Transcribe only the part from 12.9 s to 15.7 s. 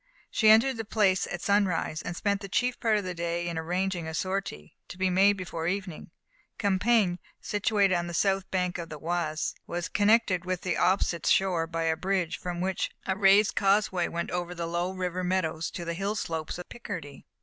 a raised causeway went over the low river meadows